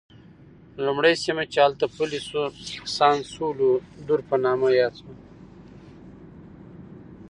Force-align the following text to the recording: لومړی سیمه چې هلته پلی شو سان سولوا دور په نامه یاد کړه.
لومړی 0.85 1.13
سیمه 1.23 1.43
چې 1.51 1.57
هلته 1.65 1.85
پلی 1.95 2.19
شو 2.27 2.43
سان 2.95 3.17
سولوا 3.33 3.73
دور 4.07 4.19
په 4.29 4.35
نامه 4.45 4.67
یاد 4.79 4.95
کړه. 5.03 5.15